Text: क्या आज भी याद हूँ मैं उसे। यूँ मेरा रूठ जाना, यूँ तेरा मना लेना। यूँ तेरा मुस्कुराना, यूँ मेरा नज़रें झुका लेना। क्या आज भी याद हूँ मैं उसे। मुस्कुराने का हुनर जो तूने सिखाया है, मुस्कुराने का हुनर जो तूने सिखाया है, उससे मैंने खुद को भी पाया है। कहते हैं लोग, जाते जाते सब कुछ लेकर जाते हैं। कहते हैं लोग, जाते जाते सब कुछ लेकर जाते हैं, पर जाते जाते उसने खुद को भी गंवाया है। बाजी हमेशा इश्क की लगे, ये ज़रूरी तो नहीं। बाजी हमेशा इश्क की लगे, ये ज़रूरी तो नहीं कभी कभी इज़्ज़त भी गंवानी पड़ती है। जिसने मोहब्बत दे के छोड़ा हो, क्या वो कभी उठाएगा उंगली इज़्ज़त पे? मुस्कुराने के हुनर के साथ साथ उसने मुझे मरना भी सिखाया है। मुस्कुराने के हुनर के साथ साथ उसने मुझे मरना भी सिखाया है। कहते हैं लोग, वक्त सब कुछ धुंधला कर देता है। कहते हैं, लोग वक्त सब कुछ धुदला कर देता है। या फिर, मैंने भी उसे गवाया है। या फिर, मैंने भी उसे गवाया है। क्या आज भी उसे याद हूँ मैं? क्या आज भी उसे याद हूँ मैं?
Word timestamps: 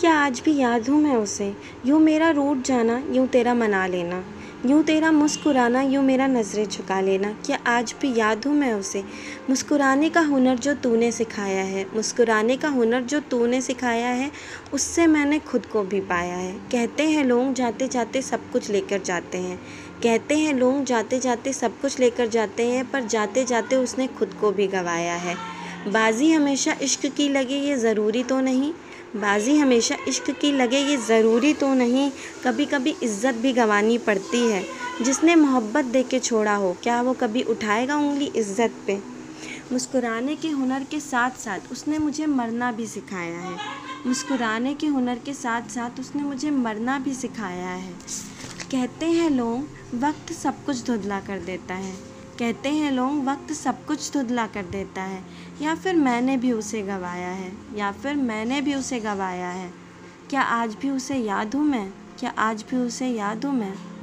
क्या 0.00 0.14
आज 0.14 0.42
भी 0.44 0.56
याद 0.56 0.88
हूँ 0.88 1.02
मैं 1.02 1.16
उसे। 1.16 1.54
यूँ 1.86 2.00
मेरा 2.00 2.30
रूठ 2.30 2.58
जाना, 2.58 3.02
यूँ 3.10 3.26
तेरा 3.26 3.54
मना 3.54 3.86
लेना। 3.86 4.24
यूँ 4.66 4.82
तेरा 4.82 5.12
मुस्कुराना, 5.12 5.82
यूँ 5.82 6.04
मेरा 6.04 6.26
नज़रें 6.26 6.68
झुका 6.68 7.00
लेना। 7.00 7.32
क्या 7.46 7.58
आज 7.66 7.94
भी 8.00 8.14
याद 8.14 8.46
हूँ 8.46 8.54
मैं 8.54 8.72
उसे। 8.74 9.04
मुस्कुराने 9.50 10.10
का 10.10 10.20
हुनर 10.20 10.56
जो 10.56 10.74
तूने 10.74 11.12
सिखाया 11.12 11.62
है, 11.62 11.86
मुस्कुराने 11.94 12.56
का 12.56 12.68
हुनर 12.68 13.02
जो 13.02 13.20
तूने 13.20 13.60
सिखाया 13.60 14.08
है, 14.08 14.30
उससे 14.72 15.06
मैंने 15.06 15.38
खुद 15.38 15.66
को 15.66 15.82
भी 15.82 16.00
पाया 16.00 16.36
है। 16.36 16.52
कहते 16.52 17.08
हैं 17.08 17.24
लोग, 17.24 17.52
जाते 17.52 17.88
जाते 17.88 18.22
सब 18.22 18.50
कुछ 18.52 18.70
लेकर 18.70 19.02
जाते 19.02 19.38
हैं। 19.38 19.56
कहते 20.02 20.38
हैं 20.38 20.54
लोग, 20.54 20.84
जाते 20.84 21.18
जाते 21.18 21.52
सब 21.52 21.80
कुछ 21.80 22.00
लेकर 22.00 22.26
जाते 22.26 22.66
हैं, 22.66 22.90
पर 22.90 23.04
जाते 23.04 23.44
जाते 23.44 23.76
उसने 23.76 24.06
खुद 24.06 24.34
को 24.40 24.50
भी 24.50 24.66
गंवाया 24.66 25.14
है। 25.14 25.36
बाजी 25.88 26.32
हमेशा 26.32 26.76
इश्क 26.82 27.06
की 27.06 27.28
लगे, 27.28 27.56
ये 27.56 27.76
ज़रूरी 27.76 28.24
तो 28.24 28.40
नहीं। 28.40 28.72
बाजी 29.16 29.56
हमेशा 29.56 29.96
इश्क 30.08 30.30
की 30.30 30.50
लगे, 30.52 30.78
ये 30.78 30.96
ज़रूरी 30.96 31.52
तो 31.54 31.72
नहीं 31.74 32.10
कभी 32.44 32.64
कभी 32.66 32.94
इज़्ज़त 33.02 33.34
भी 33.34 33.52
गंवानी 33.52 33.96
पड़ती 33.98 34.40
है। 34.42 34.64
जिसने 35.02 35.34
मोहब्बत 35.36 35.84
दे 35.84 36.02
के 36.02 36.18
छोड़ा 36.18 36.54
हो, 36.54 36.76
क्या 36.82 37.00
वो 37.02 37.12
कभी 37.12 37.42
उठाएगा 37.42 37.96
उंगली 37.96 38.26
इज़्ज़त 38.26 38.74
पे? 38.86 38.98
मुस्कुराने 39.72 40.36
के 40.36 40.48
हुनर 40.48 40.84
के 40.90 41.00
साथ 41.00 41.38
साथ 41.38 41.72
उसने 41.72 41.98
मुझे 41.98 42.26
मरना 42.26 42.70
भी 42.72 42.86
सिखाया 42.86 43.40
है। 43.40 43.56
मुस्कुराने 44.06 44.74
के 44.74 44.86
हुनर 44.86 45.18
के 45.18 45.34
साथ 45.34 45.68
साथ 45.70 46.00
उसने 46.00 46.22
मुझे 46.22 46.50
मरना 46.50 46.98
भी 46.98 47.14
सिखाया 47.14 47.68
है। 47.68 47.92
कहते 48.70 49.06
हैं 49.06 49.30
लोग, 49.30 49.66
वक्त 50.00 50.32
सब 50.32 50.64
कुछ 50.64 50.84
धुंधला 50.86 51.20
कर 51.20 51.38
देता 51.38 51.74
है। 51.74 51.92
कहते 52.40 52.68
हैं, 52.68 52.92
लोग 52.92 53.24
वक्त 53.24 53.52
सब 53.52 53.86
कुछ 53.86 54.12
धुदला 54.12 54.46
कर 54.46 54.62
देता 54.62 55.02
है। 55.02 55.24
या 55.62 55.74
फिर, 55.74 55.96
मैंने 55.96 56.36
भी 56.36 56.52
उसे 56.52 56.82
गवाया 56.82 57.28
है। 57.28 57.52
या 57.76 57.92
फिर, 57.92 58.16
मैंने 58.16 58.60
भी 58.60 58.74
उसे 58.74 59.00
गवाया 59.00 59.50
है। 59.50 59.70
क्या 60.30 60.42
आज 60.42 60.74
भी 60.74 60.90
उसे 60.90 61.16
याद 61.16 61.54
हूँ 61.54 61.64
मैं? 61.64 61.92
क्या 62.18 62.30
आज 62.38 62.64
भी 62.70 62.76
उसे 62.76 63.06
याद 63.06 63.44
हूँ 63.44 63.54
मैं? 63.54 63.99